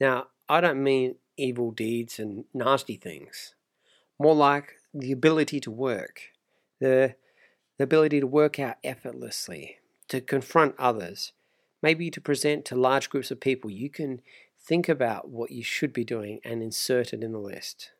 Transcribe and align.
Now, 0.00 0.28
I 0.48 0.60
don't 0.60 0.82
mean 0.82 1.16
evil 1.36 1.70
deeds 1.70 2.18
and 2.18 2.44
nasty 2.54 2.96
things, 2.96 3.54
more 4.18 4.34
like 4.34 4.74
the 4.94 5.12
ability 5.12 5.60
to 5.60 5.70
work, 5.70 6.22
the, 6.80 7.14
the 7.76 7.84
ability 7.84 8.20
to 8.20 8.26
work 8.26 8.58
out 8.58 8.76
effortlessly, 8.82 9.76
to 10.08 10.20
confront 10.20 10.74
others, 10.78 11.32
maybe 11.82 12.10
to 12.10 12.20
present 12.20 12.64
to 12.66 12.76
large 12.76 13.10
groups 13.10 13.30
of 13.30 13.40
people. 13.40 13.70
You 13.70 13.90
can 13.90 14.20
think 14.60 14.88
about 14.88 15.28
what 15.28 15.50
you 15.50 15.62
should 15.62 15.92
be 15.92 16.04
doing 16.04 16.40
and 16.44 16.62
insert 16.62 17.12
it 17.12 17.22
in 17.22 17.32
the 17.32 17.38
list. 17.38 17.90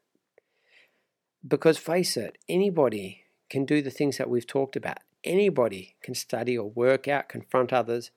Because 1.46 1.78
face 1.78 2.16
it, 2.16 2.38
anybody 2.48 3.24
can 3.48 3.64
do 3.64 3.80
the 3.80 3.90
things 3.90 4.18
that 4.18 4.28
we've 4.28 4.46
talked 4.46 4.76
about. 4.76 4.98
Anybody 5.24 5.96
can 6.02 6.14
study 6.14 6.56
or 6.56 6.70
work 6.70 7.08
out, 7.08 7.28
confront 7.28 7.72
others, 7.72 8.10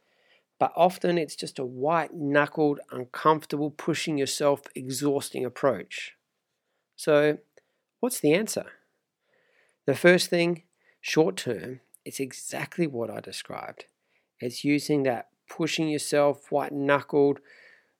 but 0.61 0.71
often 0.75 1.17
it's 1.17 1.35
just 1.35 1.57
a 1.57 1.65
white 1.65 2.13
knuckled, 2.13 2.79
uncomfortable, 2.91 3.71
pushing 3.71 4.15
yourself, 4.15 4.61
exhausting 4.75 5.43
approach. 5.43 6.13
So, 6.95 7.39
what's 7.99 8.19
the 8.19 8.35
answer? 8.35 8.67
The 9.87 9.95
first 9.95 10.29
thing, 10.29 10.61
short 11.01 11.35
term, 11.35 11.79
it's 12.05 12.19
exactly 12.19 12.85
what 12.85 13.09
I 13.09 13.21
described. 13.21 13.85
It's 14.39 14.63
using 14.63 15.01
that 15.01 15.29
pushing 15.49 15.89
yourself, 15.89 16.51
white 16.51 16.71
knuckled, 16.71 17.39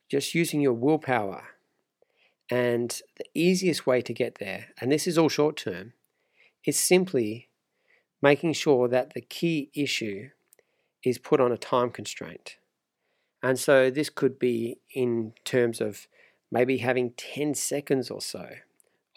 just 0.07 0.35
using 0.35 0.61
your 0.61 0.73
willpower. 0.73 1.45
And 2.47 2.91
the 3.17 3.25
easiest 3.33 3.87
way 3.87 4.03
to 4.03 4.13
get 4.13 4.35
there, 4.35 4.67
and 4.79 4.91
this 4.91 5.07
is 5.07 5.17
all 5.17 5.29
short 5.29 5.57
term, 5.57 5.93
is 6.63 6.79
simply 6.79 7.49
making 8.21 8.53
sure 8.53 8.87
that 8.87 9.15
the 9.15 9.21
key 9.21 9.71
issue 9.73 10.29
is 11.03 11.17
put 11.17 11.39
on 11.39 11.51
a 11.51 11.57
time 11.57 11.89
constraint. 11.89 12.57
And 13.43 13.59
so 13.59 13.89
this 13.89 14.09
could 14.09 14.37
be 14.37 14.77
in 14.93 15.33
terms 15.45 15.81
of 15.81 16.07
maybe 16.51 16.77
having 16.77 17.11
10 17.17 17.55
seconds 17.55 18.11
or 18.11 18.21
so 18.21 18.47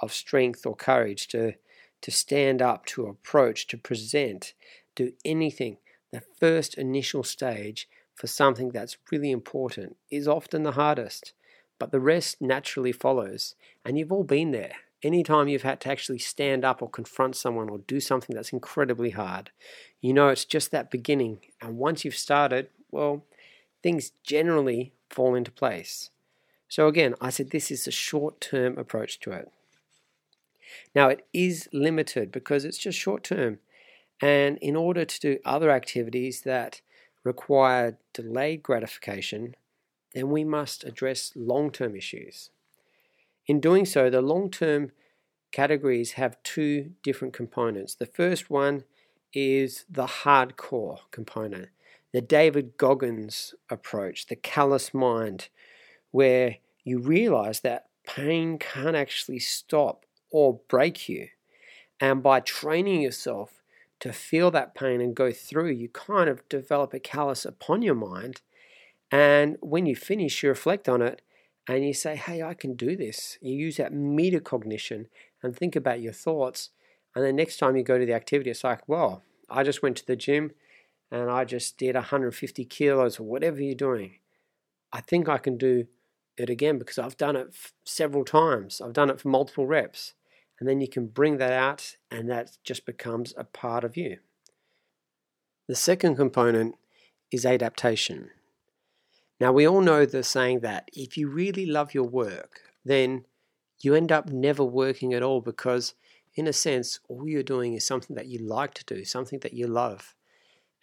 of 0.00 0.12
strength 0.12 0.64
or 0.66 0.74
courage 0.74 1.28
to, 1.28 1.54
to 2.00 2.10
stand 2.10 2.62
up, 2.62 2.86
to 2.86 3.06
approach, 3.06 3.66
to 3.68 3.76
present, 3.76 4.54
do 4.94 5.12
anything. 5.24 5.78
The 6.12 6.22
first 6.40 6.74
initial 6.78 7.22
stage 7.22 7.88
for 8.14 8.26
something 8.26 8.70
that's 8.70 8.96
really 9.10 9.30
important 9.30 9.96
is 10.10 10.28
often 10.28 10.62
the 10.62 10.72
hardest, 10.72 11.32
but 11.78 11.90
the 11.90 12.00
rest 12.00 12.40
naturally 12.40 12.92
follows. 12.92 13.54
And 13.84 13.98
you've 13.98 14.12
all 14.12 14.24
been 14.24 14.52
there 14.52 14.76
anytime 15.04 15.48
you've 15.48 15.62
had 15.62 15.80
to 15.82 15.90
actually 15.90 16.18
stand 16.18 16.64
up 16.64 16.82
or 16.82 16.88
confront 16.88 17.36
someone 17.36 17.68
or 17.68 17.78
do 17.78 18.00
something 18.00 18.34
that's 18.34 18.52
incredibly 18.52 19.10
hard, 19.10 19.50
you 20.00 20.12
know 20.12 20.28
it's 20.28 20.44
just 20.44 20.70
that 20.70 20.90
beginning. 20.90 21.40
And 21.60 21.76
once 21.78 22.04
you've 22.04 22.16
started, 22.16 22.68
well, 22.90 23.24
things 23.82 24.12
generally 24.24 24.92
fall 25.10 25.34
into 25.34 25.50
place. 25.50 26.10
So 26.68 26.88
again, 26.88 27.14
I 27.20 27.30
said 27.30 27.50
this 27.50 27.70
is 27.70 27.86
a 27.86 27.92
short 27.92 28.40
term 28.40 28.78
approach 28.78 29.20
to 29.20 29.32
it. 29.32 29.52
Now, 30.94 31.08
it 31.08 31.26
is 31.32 31.68
limited 31.72 32.32
because 32.32 32.64
it's 32.64 32.78
just 32.78 32.98
short 32.98 33.22
term. 33.22 33.58
And 34.20 34.58
in 34.58 34.74
order 34.74 35.04
to 35.04 35.20
do 35.20 35.38
other 35.44 35.70
activities 35.70 36.40
that 36.42 36.80
require 37.22 37.98
delayed 38.12 38.62
gratification, 38.62 39.54
then 40.14 40.30
we 40.30 40.44
must 40.44 40.84
address 40.84 41.32
long 41.34 41.70
term 41.70 41.96
issues. 41.96 42.50
In 43.46 43.60
doing 43.60 43.84
so, 43.84 44.08
the 44.08 44.22
long 44.22 44.50
term 44.50 44.92
categories 45.52 46.12
have 46.12 46.42
two 46.42 46.92
different 47.02 47.34
components. 47.34 47.94
The 47.94 48.06
first 48.06 48.50
one 48.50 48.84
is 49.32 49.84
the 49.88 50.06
hardcore 50.06 50.98
component, 51.10 51.68
the 52.12 52.20
David 52.20 52.76
Goggins 52.76 53.54
approach, 53.70 54.26
the 54.26 54.36
callous 54.36 54.94
mind, 54.94 55.48
where 56.10 56.56
you 56.84 56.98
realize 56.98 57.60
that 57.60 57.86
pain 58.06 58.58
can't 58.58 58.96
actually 58.96 59.38
stop 59.38 60.06
or 60.30 60.60
break 60.68 61.08
you. 61.08 61.28
And 62.00 62.22
by 62.22 62.40
training 62.40 63.02
yourself 63.02 63.62
to 64.00 64.12
feel 64.12 64.50
that 64.50 64.74
pain 64.74 65.00
and 65.00 65.14
go 65.14 65.32
through, 65.32 65.70
you 65.70 65.88
kind 65.88 66.28
of 66.28 66.48
develop 66.48 66.92
a 66.92 66.98
callus 66.98 67.44
upon 67.44 67.82
your 67.82 67.94
mind. 67.94 68.42
And 69.10 69.56
when 69.60 69.86
you 69.86 69.96
finish, 69.96 70.42
you 70.42 70.48
reflect 70.48 70.88
on 70.88 71.00
it 71.00 71.22
and 71.68 71.84
you 71.84 71.94
say, 71.94 72.16
hey, 72.16 72.42
I 72.42 72.54
can 72.54 72.74
do 72.74 72.96
this. 72.96 73.38
You 73.40 73.54
use 73.54 73.76
that 73.78 73.92
metacognition 73.92 75.06
and 75.42 75.56
think 75.56 75.76
about 75.76 76.00
your 76.00 76.12
thoughts. 76.12 76.70
And 77.14 77.24
then 77.24 77.36
next 77.36 77.58
time 77.58 77.76
you 77.76 77.82
go 77.82 77.98
to 77.98 78.04
the 78.06 78.12
activity, 78.12 78.50
it's 78.50 78.64
like, 78.64 78.86
well, 78.88 79.22
I 79.48 79.62
just 79.62 79.82
went 79.82 79.96
to 79.98 80.06
the 80.06 80.16
gym 80.16 80.52
and 81.10 81.30
I 81.30 81.44
just 81.44 81.78
did 81.78 81.94
150 81.94 82.64
kilos 82.66 83.18
or 83.18 83.24
whatever 83.24 83.62
you're 83.62 83.74
doing. 83.74 84.18
I 84.92 85.00
think 85.00 85.28
I 85.28 85.38
can 85.38 85.56
do 85.56 85.86
it 86.36 86.50
again 86.50 86.78
because 86.78 86.98
I've 86.98 87.16
done 87.16 87.36
it 87.36 87.48
f- 87.50 87.72
several 87.84 88.24
times. 88.24 88.80
I've 88.80 88.92
done 88.92 89.10
it 89.10 89.20
for 89.20 89.28
multiple 89.28 89.66
reps. 89.66 90.14
And 90.58 90.68
then 90.68 90.80
you 90.80 90.88
can 90.88 91.08
bring 91.08 91.38
that 91.38 91.52
out, 91.52 91.96
and 92.12 92.30
that 92.30 92.58
just 92.62 92.86
becomes 92.86 93.34
a 93.36 93.42
part 93.42 93.82
of 93.82 93.96
you. 93.96 94.18
The 95.66 95.74
second 95.74 96.16
component 96.16 96.76
is 97.32 97.44
adaptation. 97.44 98.30
Now, 99.40 99.52
we 99.52 99.66
all 99.66 99.80
know 99.80 100.06
the 100.06 100.22
saying 100.22 100.60
that 100.60 100.88
if 100.92 101.16
you 101.16 101.28
really 101.28 101.66
love 101.66 101.94
your 101.94 102.08
work, 102.08 102.60
then 102.84 103.24
you 103.80 103.94
end 103.94 104.12
up 104.12 104.28
never 104.28 104.64
working 104.64 105.12
at 105.12 105.22
all 105.22 105.40
because, 105.40 105.94
in 106.34 106.46
a 106.46 106.52
sense, 106.52 107.00
all 107.08 107.28
you're 107.28 107.42
doing 107.42 107.74
is 107.74 107.86
something 107.86 108.14
that 108.16 108.26
you 108.26 108.38
like 108.38 108.74
to 108.74 108.84
do, 108.84 109.04
something 109.04 109.40
that 109.40 109.52
you 109.52 109.66
love. 109.66 110.14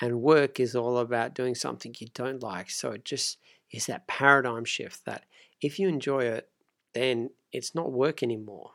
And 0.01 0.21
work 0.21 0.59
is 0.59 0.75
all 0.75 0.97
about 0.97 1.35
doing 1.35 1.55
something 1.55 1.95
you 1.99 2.07
don't 2.13 2.43
like. 2.43 2.69
So 2.69 2.91
it 2.91 3.05
just 3.05 3.37
is 3.71 3.85
that 3.85 4.07
paradigm 4.07 4.65
shift 4.65 5.05
that 5.05 5.25
if 5.61 5.79
you 5.79 5.87
enjoy 5.87 6.21
it, 6.23 6.49
then 6.93 7.29
it's 7.51 7.73
not 7.73 7.91
work 7.91 8.21
anymore. 8.21 8.71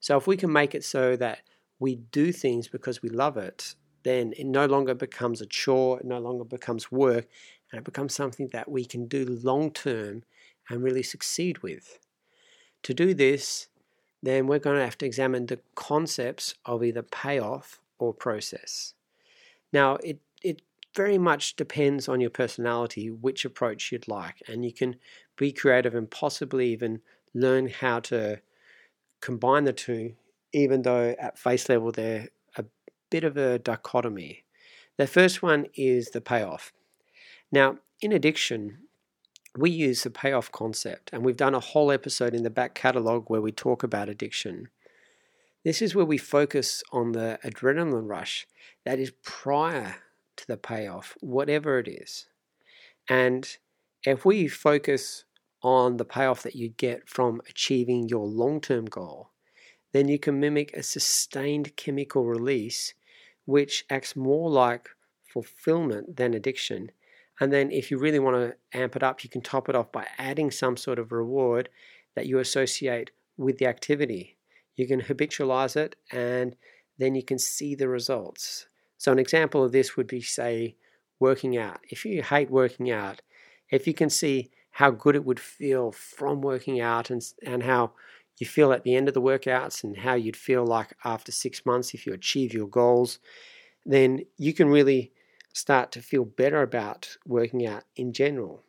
So 0.00 0.16
if 0.16 0.26
we 0.26 0.36
can 0.36 0.52
make 0.52 0.74
it 0.74 0.84
so 0.84 1.16
that 1.16 1.40
we 1.78 1.96
do 1.96 2.32
things 2.32 2.68
because 2.68 3.02
we 3.02 3.08
love 3.08 3.36
it, 3.36 3.74
then 4.04 4.32
it 4.36 4.46
no 4.46 4.66
longer 4.66 4.94
becomes 4.94 5.40
a 5.40 5.46
chore, 5.46 6.00
it 6.00 6.06
no 6.06 6.18
longer 6.18 6.44
becomes 6.44 6.90
work, 6.90 7.26
and 7.70 7.78
it 7.78 7.84
becomes 7.84 8.14
something 8.14 8.48
that 8.52 8.70
we 8.70 8.84
can 8.84 9.06
do 9.06 9.38
long 9.42 9.70
term 9.70 10.24
and 10.68 10.82
really 10.82 11.02
succeed 11.02 11.58
with. 11.58 11.98
To 12.84 12.94
do 12.94 13.14
this, 13.14 13.68
then 14.22 14.46
we're 14.46 14.58
going 14.58 14.78
to 14.78 14.84
have 14.84 14.98
to 14.98 15.06
examine 15.06 15.46
the 15.46 15.60
concepts 15.74 16.54
of 16.64 16.82
either 16.82 17.02
payoff 17.02 17.80
or 17.98 18.12
process. 18.12 18.94
Now, 19.72 19.96
it, 19.96 20.18
it 20.42 20.62
very 20.94 21.18
much 21.18 21.56
depends 21.56 22.08
on 22.08 22.20
your 22.20 22.30
personality 22.30 23.10
which 23.10 23.44
approach 23.44 23.92
you'd 23.92 24.08
like, 24.08 24.42
and 24.48 24.64
you 24.64 24.72
can 24.72 24.96
be 25.36 25.52
creative 25.52 25.94
and 25.94 26.10
possibly 26.10 26.72
even 26.72 27.00
learn 27.34 27.68
how 27.68 28.00
to 28.00 28.40
combine 29.20 29.64
the 29.64 29.72
two, 29.72 30.14
even 30.52 30.82
though 30.82 31.14
at 31.20 31.38
face 31.38 31.68
level 31.68 31.92
they're 31.92 32.28
a 32.56 32.64
bit 33.10 33.24
of 33.24 33.36
a 33.36 33.58
dichotomy. 33.58 34.44
The 34.96 35.06
first 35.06 35.42
one 35.42 35.66
is 35.74 36.10
the 36.10 36.20
payoff. 36.20 36.72
Now, 37.50 37.78
in 38.00 38.12
addiction, 38.12 38.78
we 39.56 39.70
use 39.70 40.02
the 40.02 40.10
payoff 40.10 40.52
concept, 40.52 41.10
and 41.12 41.24
we've 41.24 41.36
done 41.36 41.54
a 41.54 41.60
whole 41.60 41.90
episode 41.90 42.34
in 42.34 42.42
the 42.42 42.50
back 42.50 42.74
catalogue 42.74 43.24
where 43.28 43.40
we 43.40 43.52
talk 43.52 43.82
about 43.82 44.08
addiction. 44.08 44.68
This 45.64 45.80
is 45.80 45.94
where 45.94 46.04
we 46.04 46.18
focus 46.18 46.82
on 46.92 47.12
the 47.12 47.38
adrenaline 47.44 48.08
rush 48.08 48.46
that 48.84 48.98
is 48.98 49.12
prior 49.22 49.96
to 50.36 50.46
the 50.46 50.56
payoff, 50.56 51.16
whatever 51.20 51.78
it 51.78 51.88
is. 51.88 52.28
And 53.08 53.48
if 54.04 54.24
we 54.24 54.46
focus 54.46 55.24
on 55.62 55.96
the 55.96 56.04
payoff 56.04 56.42
that 56.42 56.54
you 56.54 56.68
get 56.68 57.08
from 57.08 57.40
achieving 57.48 58.08
your 58.08 58.26
long 58.26 58.60
term 58.60 58.84
goal, 58.84 59.30
then 59.92 60.06
you 60.06 60.18
can 60.18 60.38
mimic 60.38 60.72
a 60.74 60.82
sustained 60.82 61.74
chemical 61.76 62.24
release 62.24 62.94
which 63.46 63.84
acts 63.88 64.14
more 64.14 64.50
like 64.50 64.90
fulfillment 65.26 66.16
than 66.16 66.34
addiction 66.34 66.90
and 67.40 67.52
then 67.52 67.70
if 67.70 67.90
you 67.90 67.98
really 67.98 68.18
want 68.18 68.36
to 68.36 68.78
amp 68.78 68.96
it 68.96 69.02
up, 69.02 69.22
you 69.22 69.30
can 69.30 69.40
top 69.40 69.68
it 69.68 69.76
off 69.76 69.92
by 69.92 70.06
adding 70.18 70.50
some 70.50 70.76
sort 70.76 70.98
of 70.98 71.12
reward 71.12 71.68
that 72.16 72.26
you 72.26 72.38
associate 72.38 73.10
with 73.36 73.58
the 73.58 73.66
activity. 73.66 74.36
You 74.76 74.86
can 74.86 75.00
habitualize 75.00 75.76
it 75.76 75.96
and 76.10 76.56
then 76.98 77.14
you 77.14 77.22
can 77.22 77.38
see 77.38 77.74
the 77.74 77.88
results. 77.88 78.66
So, 78.96 79.12
an 79.12 79.18
example 79.18 79.62
of 79.62 79.70
this 79.70 79.96
would 79.96 80.08
be, 80.08 80.20
say, 80.20 80.74
working 81.20 81.56
out. 81.56 81.78
If 81.88 82.04
you 82.04 82.22
hate 82.22 82.50
working 82.50 82.90
out, 82.90 83.22
if 83.70 83.86
you 83.86 83.94
can 83.94 84.10
see 84.10 84.50
how 84.72 84.90
good 84.90 85.14
it 85.14 85.24
would 85.24 85.40
feel 85.40 85.92
from 85.92 86.40
working 86.40 86.80
out 86.80 87.10
and, 87.10 87.22
and 87.44 87.62
how 87.62 87.92
you 88.38 88.46
feel 88.46 88.72
at 88.72 88.84
the 88.84 88.94
end 88.94 89.08
of 89.08 89.14
the 89.14 89.22
workouts 89.22 89.82
and 89.82 89.96
how 89.96 90.14
you'd 90.14 90.36
feel 90.36 90.64
like 90.64 90.94
after 91.04 91.32
six 91.32 91.64
months 91.66 91.94
if 91.94 92.06
you 92.06 92.12
achieve 92.12 92.52
your 92.52 92.68
goals, 92.68 93.18
then 93.84 94.20
you 94.36 94.52
can 94.52 94.68
really 94.68 95.12
start 95.52 95.92
to 95.92 96.02
feel 96.02 96.24
better 96.24 96.62
about 96.62 97.16
working 97.26 97.66
out 97.66 97.84
in 97.96 98.12
general. 98.12 98.64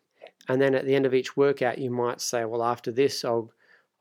And 0.48 0.62
then 0.62 0.74
at 0.76 0.86
the 0.86 0.96
end 0.96 1.06
of 1.06 1.14
each 1.14 1.38
workout, 1.38 1.78
you 1.78 1.92
might 1.92 2.22
say, 2.22 2.46
well, 2.46 2.64
after 2.64 2.92
this, 2.92 3.24
I'll 3.24 3.52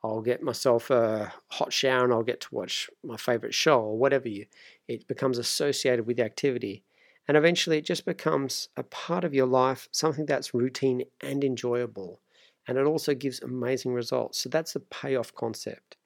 I'll 0.02 0.22
get 0.22 0.42
myself 0.42 0.90
a 0.90 1.32
hot 1.50 1.72
shower 1.72 2.04
and 2.04 2.12
I'll 2.12 2.22
get 2.22 2.40
to 2.42 2.54
watch 2.54 2.88
my 3.02 3.16
favorite 3.16 3.54
show 3.54 3.80
or 3.80 3.98
whatever 3.98 4.28
you. 4.28 4.46
It 4.86 5.08
becomes 5.08 5.38
associated 5.38 6.06
with 6.06 6.18
the 6.18 6.24
activity. 6.24 6.84
And 7.26 7.36
eventually 7.36 7.78
it 7.78 7.84
just 7.84 8.04
becomes 8.04 8.68
a 8.76 8.84
part 8.84 9.24
of 9.24 9.34
your 9.34 9.46
life, 9.46 9.88
something 9.92 10.24
that's 10.24 10.54
routine 10.54 11.02
and 11.20 11.42
enjoyable. 11.42 12.20
And 12.66 12.78
it 12.78 12.86
also 12.86 13.12
gives 13.14 13.42
amazing 13.42 13.92
results. 13.92 14.38
So 14.38 14.48
that's 14.48 14.74
the 14.74 14.80
payoff 14.80 15.34
concept. 15.34 15.96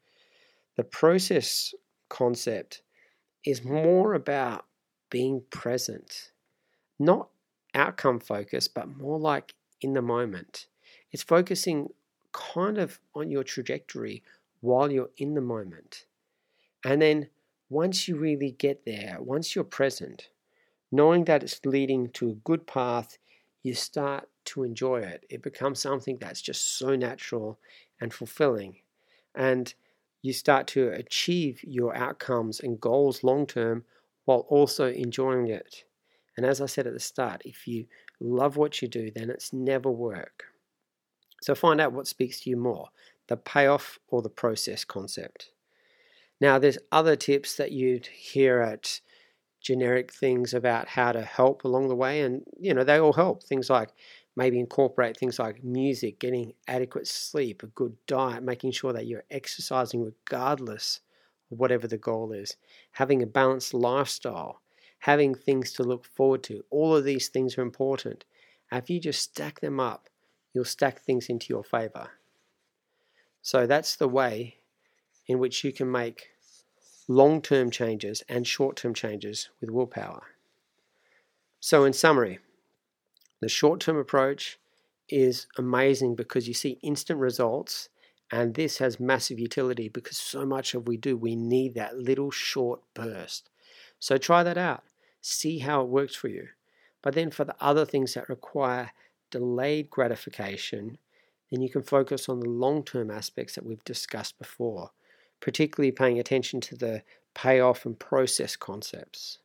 The 0.76 0.84
process 0.84 1.74
concept 2.08 2.82
is 3.44 3.64
more 3.64 4.14
about 4.14 4.66
being 5.10 5.42
present, 5.50 6.31
not 7.02 7.28
outcome 7.74 8.20
focused, 8.20 8.74
but 8.74 8.96
more 8.96 9.18
like 9.18 9.54
in 9.80 9.92
the 9.92 10.02
moment. 10.02 10.66
It's 11.10 11.22
focusing 11.22 11.92
kind 12.32 12.78
of 12.78 12.98
on 13.14 13.30
your 13.30 13.44
trajectory 13.44 14.22
while 14.60 14.90
you're 14.90 15.10
in 15.16 15.34
the 15.34 15.40
moment. 15.40 16.06
And 16.84 17.02
then 17.02 17.28
once 17.68 18.08
you 18.08 18.16
really 18.16 18.52
get 18.52 18.84
there, 18.84 19.18
once 19.20 19.54
you're 19.54 19.64
present, 19.64 20.28
knowing 20.90 21.24
that 21.24 21.42
it's 21.42 21.64
leading 21.64 22.10
to 22.10 22.30
a 22.30 22.34
good 22.34 22.66
path, 22.66 23.18
you 23.62 23.74
start 23.74 24.28
to 24.44 24.64
enjoy 24.64 25.00
it. 25.00 25.24
It 25.30 25.42
becomes 25.42 25.80
something 25.80 26.18
that's 26.18 26.42
just 26.42 26.78
so 26.78 26.96
natural 26.96 27.58
and 28.00 28.12
fulfilling. 28.12 28.76
And 29.34 29.72
you 30.20 30.32
start 30.32 30.66
to 30.68 30.88
achieve 30.88 31.62
your 31.64 31.94
outcomes 31.96 32.60
and 32.60 32.80
goals 32.80 33.24
long 33.24 33.46
term 33.46 33.84
while 34.24 34.46
also 34.48 34.88
enjoying 34.88 35.48
it. 35.48 35.84
And 36.36 36.46
as 36.46 36.60
I 36.60 36.66
said 36.66 36.86
at 36.86 36.94
the 36.94 37.00
start, 37.00 37.42
if 37.44 37.66
you 37.66 37.86
love 38.20 38.56
what 38.56 38.80
you 38.80 38.88
do, 38.88 39.10
then 39.10 39.30
it's 39.30 39.52
never 39.52 39.90
work. 39.90 40.44
So 41.42 41.54
find 41.54 41.80
out 41.80 41.92
what 41.92 42.06
speaks 42.06 42.40
to 42.40 42.50
you 42.50 42.56
more 42.56 42.88
the 43.28 43.36
payoff 43.36 43.98
or 44.08 44.20
the 44.20 44.28
process 44.28 44.84
concept. 44.84 45.50
Now, 46.40 46.58
there's 46.58 46.78
other 46.90 47.14
tips 47.14 47.56
that 47.56 47.72
you'd 47.72 48.06
hear 48.06 48.60
at 48.60 49.00
generic 49.60 50.12
things 50.12 50.52
about 50.52 50.88
how 50.88 51.12
to 51.12 51.22
help 51.22 51.64
along 51.64 51.88
the 51.88 51.94
way, 51.94 52.22
and 52.22 52.42
you 52.58 52.74
know, 52.74 52.84
they 52.84 52.98
all 52.98 53.12
help. 53.12 53.44
Things 53.44 53.70
like 53.70 53.90
maybe 54.36 54.58
incorporate 54.58 55.16
things 55.16 55.38
like 55.38 55.62
music, 55.62 56.18
getting 56.18 56.52
adequate 56.66 57.06
sleep, 57.06 57.62
a 57.62 57.66
good 57.68 57.96
diet, 58.06 58.42
making 58.42 58.72
sure 58.72 58.92
that 58.92 59.06
you're 59.06 59.24
exercising 59.30 60.02
regardless 60.02 61.00
of 61.50 61.58
whatever 61.58 61.86
the 61.86 61.98
goal 61.98 62.32
is, 62.32 62.56
having 62.92 63.22
a 63.22 63.26
balanced 63.26 63.74
lifestyle, 63.74 64.61
having 65.02 65.34
things 65.34 65.72
to 65.72 65.82
look 65.82 66.04
forward 66.04 66.44
to. 66.44 66.64
All 66.70 66.94
of 66.94 67.02
these 67.02 67.26
things 67.26 67.58
are 67.58 67.62
important. 67.62 68.24
if 68.70 68.88
you 68.88 69.00
just 69.00 69.20
stack 69.20 69.60
them 69.60 69.80
up, 69.80 70.08
you'll 70.54 70.64
stack 70.64 71.00
things 71.00 71.28
into 71.28 71.46
your 71.48 71.64
favor. 71.64 72.10
So 73.42 73.66
that's 73.66 73.96
the 73.96 74.06
way 74.06 74.58
in 75.26 75.40
which 75.40 75.64
you 75.64 75.72
can 75.72 75.90
make 75.90 76.28
long 77.08 77.42
term 77.42 77.68
changes 77.72 78.22
and 78.28 78.46
short 78.46 78.76
term 78.76 78.94
changes 78.94 79.48
with 79.60 79.70
willpower. 79.70 80.22
So, 81.58 81.84
in 81.84 81.92
summary, 81.92 82.38
the 83.40 83.48
short 83.48 83.80
term 83.80 83.96
approach 83.96 84.60
is 85.08 85.48
amazing 85.58 86.14
because 86.14 86.46
you 86.46 86.54
see 86.54 86.78
instant 86.80 87.18
results, 87.18 87.88
and 88.30 88.54
this 88.54 88.78
has 88.78 89.00
massive 89.00 89.40
utility 89.40 89.88
because 89.88 90.16
so 90.16 90.46
much 90.46 90.74
of 90.74 90.86
we 90.86 90.96
do, 90.96 91.16
we 91.16 91.34
need 91.34 91.74
that 91.74 91.98
little 91.98 92.30
short 92.30 92.82
burst. 92.94 93.50
So, 93.98 94.16
try 94.16 94.44
that 94.44 94.56
out, 94.56 94.84
see 95.22 95.60
how 95.60 95.80
it 95.80 95.88
works 95.88 96.14
for 96.14 96.28
you. 96.28 96.48
But 97.00 97.14
then, 97.14 97.30
for 97.30 97.44
the 97.44 97.56
other 97.60 97.86
things 97.86 98.14
that 98.14 98.28
require 98.28 98.92
delayed 99.30 99.88
gratification, 99.88 100.98
then 101.50 101.62
you 101.62 101.70
can 101.70 101.82
focus 101.82 102.28
on 102.28 102.40
the 102.40 102.48
long 102.48 102.84
term 102.84 103.10
aspects 103.10 103.54
that 103.54 103.64
we've 103.64 103.84
discussed 103.84 104.38
before, 104.38 104.90
particularly 105.40 105.92
paying 105.92 106.18
attention 106.18 106.60
to 106.60 106.76
the 106.76 107.02
payoff 107.34 107.86
and 107.86 107.98
process 107.98 108.56
concepts. 108.56 109.38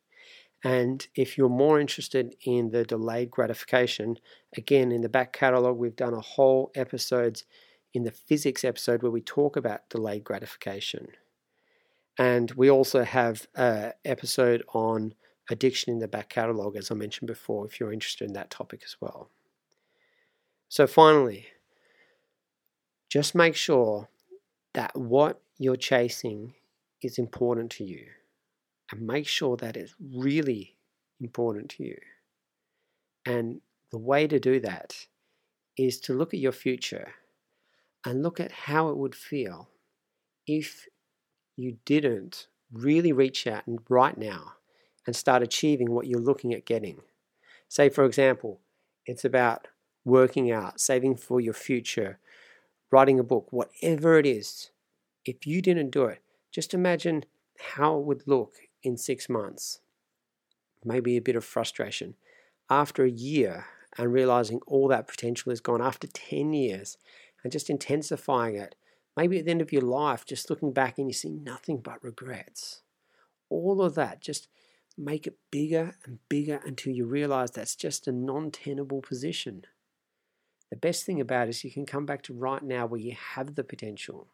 And 0.64 1.06
if 1.16 1.38
you're 1.38 1.50
more 1.50 1.80
interested 1.80 2.36
in 2.42 2.72
the 2.72 2.84
delayed 2.84 3.30
gratification, 3.30 4.18
again, 4.56 4.92
in 4.92 5.02
the 5.02 5.10
back 5.10 5.32
catalog, 5.32 5.78
we've 5.78 5.96
done 5.96 6.14
a 6.14 6.22
whole 6.22 6.72
episodes 6.76 7.46
in 7.94 8.04
the 8.04 8.12
physics 8.12 8.64
episode 8.64 9.02
where 9.02 9.12
we 9.12 9.22
talk 9.22 9.56
about 9.56 9.90
delayed 9.90 10.24
gratification. 10.24 11.08
And 12.18 12.52
we 12.52 12.70
also 12.70 13.04
have 13.04 13.48
an 13.56 13.94
episode 14.04 14.64
on 14.74 15.14
addiction 15.50 15.94
in 15.94 16.00
the 16.00 16.08
back 16.08 16.30
catalog, 16.30 16.76
as 16.76 16.92
I 16.92 16.96
mentioned 16.96 17.28
before, 17.28 17.66
if 17.66 17.80
you're 17.80 17.94
interested 17.94 18.28
in 18.28 18.34
that 18.34 18.50
topic 18.50 18.82
as 18.84 18.98
well. 19.00 19.30
So, 20.70 20.88
finally, 20.88 21.48
just 23.10 23.36
make 23.36 23.56
sure 23.56 24.10
that 24.74 24.96
what 24.96 25.42
you're 25.58 25.78
chasing 25.78 26.54
is 27.02 27.18
important 27.18 27.72
to 27.72 27.84
you 27.84 28.06
and 28.92 29.08
make 29.08 29.28
sure 29.28 29.58
that 29.58 29.78
it's 29.78 29.96
really 30.00 30.76
important 31.20 31.70
to 31.72 31.84
you. 31.84 31.98
And 33.26 33.62
the 33.92 33.98
way 33.98 34.28
to 34.28 34.40
do 34.40 34.60
that 34.62 35.08
is 35.78 36.00
to 36.02 36.14
look 36.14 36.34
at 36.34 36.40
your 36.40 36.52
future 36.52 37.14
and 38.06 38.24
look 38.24 38.40
at 38.40 38.52
how 38.52 38.90
it 38.90 38.98
would 38.98 39.16
feel 39.16 39.70
if 40.46 40.88
you 41.56 41.78
didn't 41.86 42.48
really 42.72 43.12
reach 43.12 43.48
out 43.48 43.68
and 43.68 43.80
right 43.90 44.18
now 44.18 44.54
and 45.08 45.16
start 45.16 45.42
achieving 45.42 45.90
what 45.92 46.06
you're 46.06 46.20
looking 46.20 46.54
at 46.54 46.66
getting. 46.66 47.00
Say, 47.68 47.90
for 47.90 48.06
example, 48.06 48.60
it's 49.08 49.26
about 49.26 49.70
working 50.06 50.52
out, 50.52 50.80
saving 50.80 51.16
for 51.16 51.42
your 51.42 51.54
future, 51.54 52.20
writing 52.92 53.20
a 53.20 53.24
book, 53.24 53.48
whatever 53.52 54.20
it 54.20 54.26
is, 54.26 54.70
if 55.26 55.48
you 55.48 55.62
didn't 55.62 55.90
do 55.90 56.06
it, 56.06 56.22
just 56.52 56.74
imagine 56.74 57.26
how 57.76 57.98
it 57.98 58.06
would 58.06 58.28
look 58.28 58.54
in 58.84 58.98
six 58.98 59.28
months. 59.28 59.80
Maybe 60.86 61.18
a 61.18 61.22
bit 61.22 61.36
of 61.36 61.44
frustration. 61.44 62.16
After 62.70 63.04
a 63.04 63.10
year 63.10 63.66
and 63.98 64.14
realizing 64.14 64.60
all 64.68 64.88
that 64.90 65.08
potential 65.08 65.52
is 65.52 65.62
gone, 65.62 65.82
after 65.82 66.08
10 66.08 66.54
years 66.54 66.98
and 67.44 67.52
just 67.52 67.70
intensifying 67.70 68.56
it, 68.56 68.76
maybe 69.16 69.40
at 69.40 69.46
the 69.46 69.52
end 69.52 69.62
of 69.62 69.74
your 69.74 69.82
life, 69.82 70.26
just 70.26 70.50
looking 70.50 70.72
back 70.72 70.98
and 70.98 71.08
you 71.08 71.14
see 71.14 71.30
nothing 71.30 71.80
but 71.80 72.04
regrets. 72.04 72.82
All 73.50 73.82
of 73.82 73.96
that, 73.96 74.22
just 74.22 74.48
make 74.98 75.28
it 75.28 75.38
bigger 75.52 75.96
and 76.06 76.20
bigger 76.28 76.60
until 76.66 76.94
you 76.94 77.06
realize 77.06 77.52
that's 77.52 77.76
just 77.76 78.08
a 78.08 78.12
non 78.12 78.52
tenable 78.52 79.02
position. 79.02 79.66
The 80.70 80.76
best 80.76 81.06
thing 81.06 81.22
about 81.22 81.48
it 81.48 81.52
is 81.52 81.64
you 81.64 81.72
can 81.72 81.86
come 81.86 82.06
back 82.06 82.24
to 82.24 82.34
right 82.34 82.64
now 82.64 82.86
where 82.86 83.00
you 83.00 83.16
have 83.36 83.56
the 83.56 83.64
potential 83.64 84.28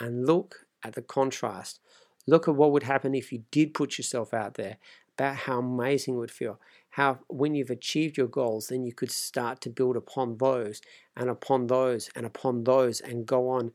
and 0.00 0.26
look 0.26 0.66
at 0.82 0.94
the 0.94 1.02
contrast. 1.02 1.80
Look 2.26 2.48
at 2.48 2.54
what 2.54 2.72
would 2.72 2.84
happen 2.84 3.14
if 3.14 3.32
you 3.32 3.44
did 3.50 3.74
put 3.74 3.98
yourself 3.98 4.32
out 4.32 4.54
there, 4.54 4.78
about 5.18 5.36
how 5.36 5.58
amazing 5.58 6.14
it 6.14 6.18
would 6.18 6.30
feel. 6.30 6.60
How, 6.90 7.18
when 7.28 7.54
you've 7.54 7.70
achieved 7.70 8.16
your 8.16 8.28
goals, 8.28 8.68
then 8.68 8.84
you 8.84 8.92
could 8.92 9.10
start 9.10 9.60
to 9.62 9.70
build 9.70 9.96
upon 9.96 10.38
those 10.38 10.80
and 11.16 11.28
upon 11.28 11.66
those 11.66 12.08
and 12.14 12.24
upon 12.24 12.64
those 12.64 13.00
and 13.00 13.26
go 13.26 13.48
on 13.50 13.72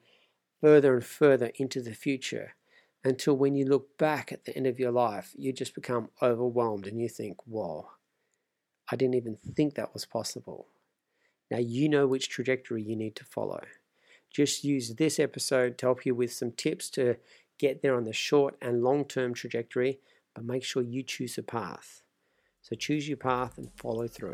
further 0.61 0.95
and 0.95 1.05
further 1.05 1.51
into 1.55 1.81
the 1.81 1.93
future 1.93 2.55
until 3.03 3.37
when 3.37 3.55
you 3.55 3.65
look 3.65 3.97
back 3.97 4.31
at 4.31 4.45
the 4.45 4.55
end 4.55 4.67
of 4.67 4.79
your 4.79 4.91
life, 4.91 5.33
you 5.37 5.53
just 5.53 5.75
become 5.75 6.09
overwhelmed 6.21 6.87
and 6.87 6.99
you 6.99 7.07
think, 7.07 7.37
whoa, 7.45 7.89
I 8.91 8.95
didn't 8.95 9.15
even 9.15 9.35
think 9.35 9.75
that 9.75 9.93
was 9.93 10.05
possible. 10.05 10.67
Now 11.49 11.59
you 11.59 11.87
know 11.87 12.07
which 12.07 12.29
trajectory 12.29 12.83
you 12.83 12.95
need 12.95 13.15
to 13.17 13.25
follow. 13.25 13.61
Just 14.29 14.63
use 14.63 14.95
this 14.95 15.19
episode 15.19 15.77
to 15.77 15.85
help 15.85 16.05
you 16.05 16.13
with 16.13 16.33
some 16.33 16.51
tips 16.51 16.89
to 16.91 17.15
get 17.57 17.81
there 17.81 17.95
on 17.95 18.03
the 18.03 18.13
short 18.13 18.55
and 18.61 18.83
long 18.83 19.05
term 19.05 19.33
trajectory, 19.33 19.99
but 20.35 20.43
make 20.43 20.63
sure 20.63 20.81
you 20.81 21.03
choose 21.03 21.37
a 21.37 21.43
path. 21.43 22.01
So 22.61 22.75
choose 22.75 23.07
your 23.07 23.17
path 23.17 23.57
and 23.57 23.71
follow 23.77 24.07
through. 24.07 24.33